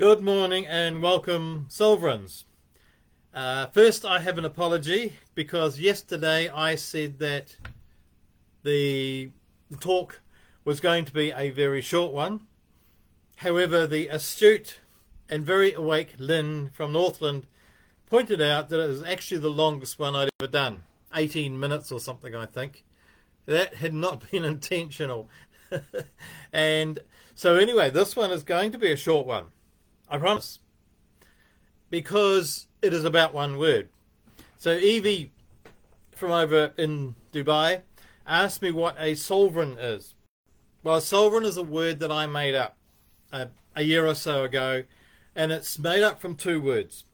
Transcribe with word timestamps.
Good 0.00 0.22
morning 0.22 0.66
and 0.66 1.02
welcome, 1.02 1.66
Soulvereigns. 1.68 2.44
Uh, 3.34 3.66
first, 3.66 4.06
I 4.06 4.20
have 4.20 4.38
an 4.38 4.46
apology 4.46 5.12
because 5.34 5.78
yesterday 5.78 6.48
I 6.48 6.76
said 6.76 7.18
that 7.18 7.54
the 8.62 9.30
talk 9.78 10.22
was 10.64 10.80
going 10.80 11.04
to 11.04 11.12
be 11.12 11.32
a 11.36 11.50
very 11.50 11.82
short 11.82 12.14
one. 12.14 12.46
However, 13.36 13.86
the 13.86 14.08
astute 14.08 14.80
and 15.28 15.44
very 15.44 15.74
awake 15.74 16.14
Lynn 16.16 16.70
from 16.72 16.92
Northland 16.92 17.46
pointed 18.06 18.40
out 18.40 18.70
that 18.70 18.82
it 18.82 18.88
was 18.88 19.02
actually 19.02 19.40
the 19.40 19.50
longest 19.50 19.98
one 19.98 20.16
I'd 20.16 20.30
ever 20.40 20.50
done 20.50 20.84
18 21.14 21.60
minutes 21.60 21.92
or 21.92 22.00
something, 22.00 22.34
I 22.34 22.46
think. 22.46 22.86
That 23.44 23.74
had 23.74 23.92
not 23.92 24.30
been 24.30 24.46
intentional. 24.46 25.28
and 26.54 27.00
so, 27.34 27.56
anyway, 27.56 27.90
this 27.90 28.16
one 28.16 28.30
is 28.30 28.42
going 28.42 28.72
to 28.72 28.78
be 28.78 28.92
a 28.92 28.96
short 28.96 29.26
one. 29.26 29.48
I 30.10 30.18
promise. 30.18 30.58
Because 31.88 32.66
it 32.82 32.92
is 32.92 33.04
about 33.04 33.32
one 33.32 33.56
word. 33.56 33.88
So 34.58 34.72
Evie 34.72 35.32
from 36.14 36.32
over 36.32 36.72
in 36.76 37.14
Dubai 37.32 37.82
asked 38.26 38.60
me 38.60 38.70
what 38.70 38.96
a 38.98 39.12
Soulvereign 39.12 39.76
is. 39.80 40.14
Well, 40.82 40.96
a 40.96 41.00
Soulvereign 41.00 41.44
is 41.44 41.56
a 41.56 41.62
word 41.62 42.00
that 42.00 42.12
I 42.12 42.26
made 42.26 42.54
up 42.54 42.76
a, 43.32 43.48
a 43.76 43.82
year 43.82 44.06
or 44.06 44.14
so 44.14 44.44
ago, 44.44 44.84
and 45.34 45.52
it's 45.52 45.78
made 45.78 46.02
up 46.02 46.20
from 46.20 46.34
two 46.34 46.60
words. 46.60 47.04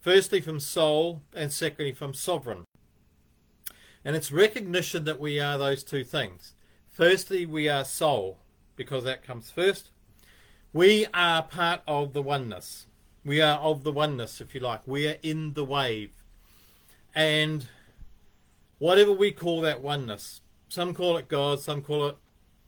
Firstly, 0.00 0.40
from 0.40 0.58
soul, 0.58 1.22
and 1.34 1.52
secondly, 1.52 1.92
from 1.92 2.14
sovereign. 2.14 2.64
And 4.04 4.16
it's 4.16 4.32
recognition 4.32 5.04
that 5.04 5.20
we 5.20 5.38
are 5.38 5.56
those 5.56 5.84
two 5.84 6.02
things. 6.02 6.54
Firstly, 6.90 7.46
we 7.46 7.68
are 7.68 7.84
soul, 7.84 8.38
because 8.74 9.04
that 9.04 9.24
comes 9.24 9.50
first. 9.50 9.90
We 10.72 11.06
are 11.12 11.42
part 11.42 11.82
of 11.86 12.14
the 12.14 12.22
oneness. 12.22 12.86
We 13.24 13.42
are 13.42 13.58
of 13.58 13.84
the 13.84 13.92
oneness, 13.92 14.40
if 14.40 14.54
you 14.54 14.60
like. 14.60 14.80
We 14.86 15.06
are 15.06 15.18
in 15.22 15.52
the 15.52 15.64
wave. 15.64 16.10
And 17.14 17.68
whatever 18.78 19.12
we 19.12 19.32
call 19.32 19.60
that 19.60 19.82
oneness, 19.82 20.40
some 20.68 20.94
call 20.94 21.18
it 21.18 21.28
God, 21.28 21.60
some 21.60 21.82
call 21.82 22.06
it 22.08 22.16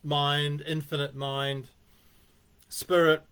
mind, 0.02 0.62
infinite 0.66 1.16
mind, 1.16 1.68
spirit. 2.68 3.22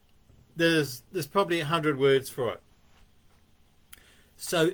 There's 0.57 1.03
there's 1.13 1.27
probably 1.27 1.61
a 1.61 1.67
hundred 1.67 1.99
words 1.99 2.31
for 2.31 2.51
it. 2.53 2.61
So 4.39 4.73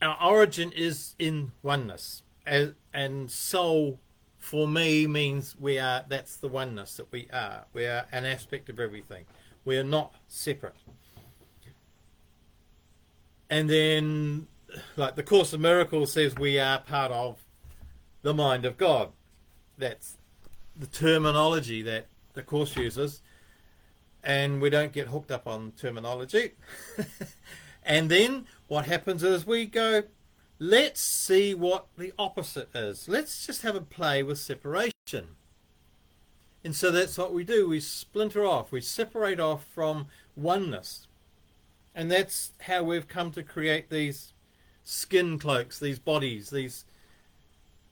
our 0.00 0.16
origin 0.22 0.72
is 0.72 1.14
in 1.18 1.52
oneness, 1.62 2.22
and, 2.46 2.74
and 2.94 3.30
soul 3.30 4.00
for 4.40 4.66
me 4.66 5.06
means 5.06 5.54
we 5.60 5.78
are 5.78 6.04
that's 6.08 6.36
the 6.36 6.48
oneness 6.48 6.96
that 6.96 7.12
we 7.12 7.28
are. 7.32 7.66
We 7.72 7.84
are 7.84 8.06
an 8.10 8.24
aspect 8.24 8.68
of 8.68 8.80
everything. 8.80 9.24
We 9.64 9.76
are 9.78 9.84
not 9.84 10.14
separate. 10.26 10.74
And 13.48 13.68
then 13.68 14.48
like 14.96 15.16
the 15.16 15.22
course 15.22 15.52
of 15.52 15.60
miracles 15.60 16.12
says 16.12 16.34
we 16.36 16.58
are 16.58 16.80
part 16.80 17.12
of 17.12 17.38
the 18.22 18.34
mind 18.34 18.64
of 18.64 18.76
god. 18.76 19.10
That's 19.78 20.16
the 20.76 20.86
terminology 20.86 21.82
that 21.82 22.06
the 22.32 22.42
course 22.42 22.76
uses. 22.76 23.22
And 24.22 24.60
we 24.60 24.68
don't 24.68 24.92
get 24.92 25.08
hooked 25.08 25.30
up 25.30 25.46
on 25.46 25.72
terminology. 25.72 26.52
And 27.82 28.10
then 28.10 28.46
what 28.68 28.86
happens 28.86 29.22
is 29.22 29.46
we 29.46 29.66
go 29.66 30.02
let's 30.60 31.00
see 31.00 31.54
what 31.54 31.86
the 31.96 32.12
opposite 32.18 32.68
is. 32.74 33.08
Let's 33.08 33.46
just 33.46 33.62
have 33.62 33.74
a 33.74 33.80
play 33.80 34.22
with 34.22 34.38
separation. 34.38 34.92
And 36.62 36.76
so 36.76 36.90
that's 36.90 37.16
what 37.16 37.32
we 37.32 37.42
do. 37.42 37.68
We 37.68 37.80
splinter 37.80 38.44
off, 38.44 38.70
we 38.70 38.82
separate 38.82 39.40
off 39.40 39.64
from 39.64 40.06
oneness. 40.36 41.08
And 41.94 42.10
that's 42.10 42.52
how 42.60 42.84
we've 42.84 43.08
come 43.08 43.32
to 43.32 43.42
create 43.42 43.88
these 43.88 44.34
skin 44.84 45.38
cloaks, 45.38 45.78
these 45.78 45.98
bodies, 45.98 46.50
these 46.50 46.84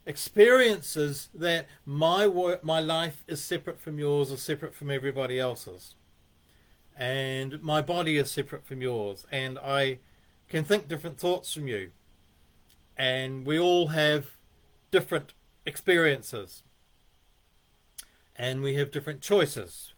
experiences 0.06 1.31
that 1.34 1.66
my 1.84 2.28
work, 2.28 2.62
my 2.62 2.81
life 2.81 3.25
is 3.26 3.42
separate 3.42 3.81
from 3.81 3.98
yours 3.98 4.31
or 4.31 4.37
separate 4.37 4.75
from 4.75 4.91
everybody 4.91 5.41
else's. 5.41 5.94
And 6.97 7.62
my 7.62 7.81
body 7.81 8.19
is 8.19 8.31
separate 8.31 8.66
from 8.66 8.82
yours. 8.82 9.26
And 9.32 9.59
I 9.59 9.98
can 10.48 10.65
think 10.65 10.87
different 10.88 11.19
thoughts 11.19 11.53
from 11.54 11.66
you 11.66 11.91
and 12.98 13.47
we 13.47 13.59
all 13.59 13.88
have 13.88 14.26
different 14.91 15.32
experiences. 15.64 16.64
And 18.34 18.62
we 18.62 18.75
have 18.75 18.91
different 18.91 19.20
choices. 19.20 19.92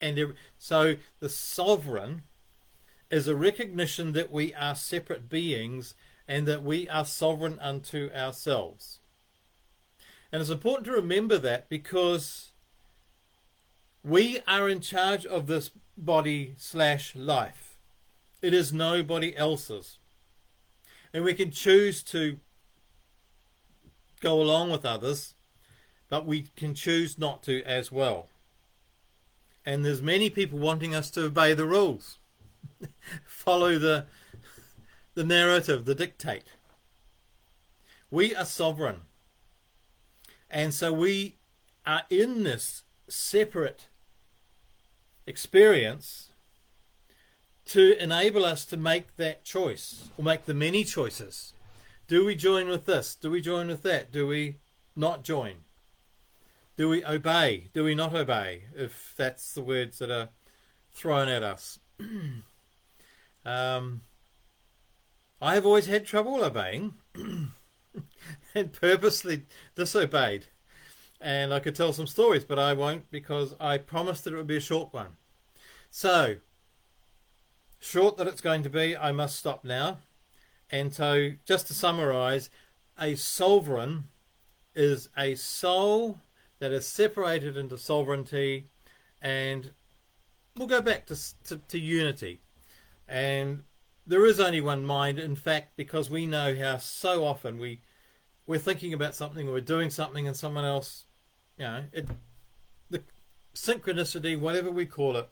And 0.00 0.34
so 0.58 0.96
the 1.20 1.28
sovereign 1.28 2.22
is 3.10 3.28
a 3.28 3.36
recognition 3.36 4.12
that 4.12 4.30
we 4.30 4.54
are 4.54 4.74
separate 4.74 5.28
beings 5.28 5.94
and 6.26 6.46
that 6.46 6.62
we 6.62 6.88
are 6.88 7.04
sovereign 7.04 7.58
unto 7.60 8.10
ourselves. 8.14 9.00
And 10.30 10.40
it's 10.40 10.50
important 10.50 10.86
to 10.86 10.92
remember 10.92 11.38
that 11.38 11.68
because 11.68 12.52
we 14.02 14.40
are 14.48 14.68
in 14.68 14.80
charge 14.80 15.26
of 15.26 15.46
this 15.46 15.70
body 15.96 16.54
slash 16.56 17.14
life. 17.14 17.76
It 18.40 18.54
is 18.54 18.72
nobody 18.72 19.36
else's 19.36 19.98
and 21.12 21.24
we 21.24 21.34
can 21.34 21.50
choose 21.50 22.02
to 22.04 22.38
go 24.20 24.40
along 24.40 24.70
with 24.70 24.84
others, 24.84 25.34
but 26.08 26.26
we 26.26 26.48
can 26.56 26.74
choose 26.74 27.18
not 27.18 27.42
to 27.42 27.62
as 27.64 27.90
well. 27.90 28.28
And 29.64 29.84
there's 29.84 30.02
many 30.02 30.30
people 30.30 30.58
wanting 30.58 30.94
us 30.94 31.10
to 31.12 31.26
obey 31.26 31.54
the 31.54 31.66
rules, 31.66 32.18
follow 33.26 33.78
the 33.78 34.06
the 35.14 35.24
narrative, 35.24 35.84
the 35.84 35.94
dictate. 35.94 36.44
We 38.10 38.34
are 38.34 38.46
sovereign. 38.46 39.02
And 40.50 40.72
so 40.72 40.92
we 40.92 41.36
are 41.86 42.02
in 42.08 42.44
this 42.44 42.84
separate 43.08 43.88
experience 45.26 46.31
to 47.66 48.02
enable 48.02 48.44
us 48.44 48.64
to 48.66 48.76
make 48.76 49.16
that 49.16 49.44
choice 49.44 50.10
or 50.16 50.24
make 50.24 50.46
the 50.46 50.54
many 50.54 50.84
choices. 50.84 51.54
Do 52.08 52.24
we 52.24 52.34
join 52.34 52.68
with 52.68 52.84
this? 52.84 53.14
Do 53.14 53.30
we 53.30 53.40
join 53.40 53.68
with 53.68 53.82
that? 53.82 54.12
Do 54.12 54.26
we 54.26 54.56
not 54.96 55.24
join? 55.24 55.56
Do 56.76 56.88
we 56.88 57.04
obey? 57.04 57.68
Do 57.72 57.84
we 57.84 57.94
not 57.94 58.14
obey? 58.14 58.64
If 58.74 59.14
that's 59.16 59.54
the 59.54 59.62
words 59.62 59.98
that 59.98 60.10
are 60.10 60.30
thrown 60.92 61.28
at 61.28 61.42
us. 61.42 61.78
um, 63.44 64.02
I 65.40 65.54
have 65.54 65.66
always 65.66 65.86
had 65.86 66.06
trouble 66.06 66.44
obeying 66.44 66.94
and 68.54 68.72
purposely 68.72 69.44
disobeyed. 69.74 70.46
And 71.20 71.54
I 71.54 71.60
could 71.60 71.76
tell 71.76 71.92
some 71.92 72.06
stories, 72.06 72.44
but 72.44 72.58
I 72.58 72.72
won't 72.72 73.10
because 73.10 73.54
I 73.60 73.78
promised 73.78 74.24
that 74.24 74.34
it 74.34 74.36
would 74.36 74.46
be 74.46 74.56
a 74.56 74.60
short 74.60 74.92
one. 74.92 75.16
So, 75.90 76.36
short 77.82 78.16
that 78.16 78.26
it's 78.26 78.40
going 78.40 78.62
to 78.62 78.70
be, 78.70 78.96
I 78.96 79.12
must 79.12 79.36
stop 79.36 79.64
now. 79.64 79.98
And 80.70 80.94
so, 80.94 81.32
just 81.44 81.66
to 81.66 81.74
summarize, 81.74 82.48
a 82.98 83.12
Soulvereign 83.12 84.04
is 84.74 85.08
a 85.18 85.34
soul 85.34 86.18
that 86.60 86.72
is 86.72 86.86
separated 86.86 87.56
into 87.56 87.76
sovereignty, 87.76 88.68
and 89.20 89.72
we'll 90.56 90.68
go 90.68 90.80
back 90.80 91.06
to, 91.06 91.16
to, 91.44 91.58
to 91.68 91.78
unity. 91.78 92.40
And 93.06 93.64
there 94.06 94.24
is 94.24 94.40
only 94.40 94.60
one 94.60 94.86
mind, 94.86 95.18
in 95.18 95.36
fact, 95.36 95.76
because 95.76 96.08
we 96.08 96.24
know 96.24 96.54
how 96.54 96.78
so 96.78 97.24
often 97.24 97.58
we 97.58 97.80
we're 98.46 98.58
thinking 98.58 98.92
about 98.92 99.14
something, 99.14 99.48
or 99.48 99.52
we're 99.52 99.60
doing 99.60 99.90
something, 99.90 100.26
and 100.26 100.36
someone 100.36 100.64
else, 100.64 101.04
you 101.58 101.64
know, 101.64 101.84
it, 101.92 102.08
the 102.90 103.02
synchronicity, 103.54 104.38
whatever 104.38 104.70
we 104.70 104.86
call 104.86 105.16
it, 105.16 105.28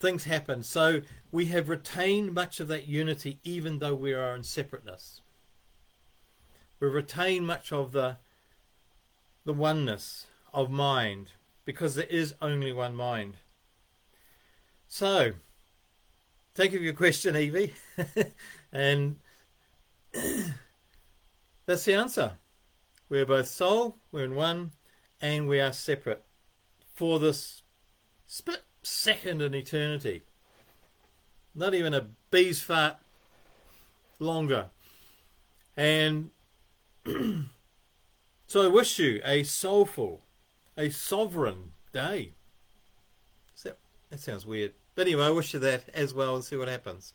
things 0.00 0.24
happen. 0.24 0.62
So 0.62 1.02
we 1.30 1.46
have 1.46 1.68
retained 1.68 2.34
much 2.34 2.58
of 2.58 2.68
that 2.68 2.88
unity 2.88 3.38
even 3.44 3.78
though 3.78 3.94
we 3.94 4.12
are 4.12 4.34
in 4.34 4.42
separateness. 4.42 5.20
We 6.80 6.88
retain 6.88 7.44
much 7.44 7.72
of 7.72 7.92
the 7.92 8.16
the 9.44 9.52
oneness 9.52 10.26
of 10.52 10.70
mind 10.70 11.32
because 11.64 11.94
there 11.94 12.06
is 12.06 12.34
only 12.42 12.72
one 12.72 12.94
mind. 12.94 13.36
So, 14.88 15.32
thank 16.54 16.72
you 16.72 16.78
for 16.78 16.84
your 16.84 16.94
question, 16.94 17.36
Evie. 17.36 17.74
and 18.72 19.16
that's 21.66 21.84
the 21.84 21.94
answer. 21.94 22.32
We're 23.08 23.26
both 23.26 23.48
soul, 23.48 23.96
we're 24.12 24.24
in 24.24 24.34
one, 24.34 24.72
and 25.20 25.48
we 25.48 25.60
are 25.60 25.72
separate 25.72 26.24
for 26.94 27.18
this 27.18 27.62
split 28.26 28.62
second 28.82 29.42
in 29.42 29.54
eternity. 29.54 30.22
Not 31.54 31.74
even 31.74 31.94
a 31.94 32.06
bee's 32.30 32.60
fart 32.60 32.96
longer. 34.18 34.70
And 35.76 36.30
so 38.46 38.62
I 38.62 38.68
wish 38.68 38.98
you 38.98 39.20
a 39.24 39.42
soulful, 39.42 40.22
a 40.76 40.90
sovereign 40.90 41.72
day. 41.92 42.34
That, 43.62 44.18
sounds 44.18 44.44
weird. 44.44 44.72
But 44.96 45.06
anyway, 45.06 45.26
I 45.26 45.30
wish 45.30 45.54
you 45.54 45.60
that 45.60 45.88
as 45.94 46.12
well 46.12 46.34
and 46.34 46.44
see 46.44 46.56
what 46.56 46.66
happens. 46.66 47.14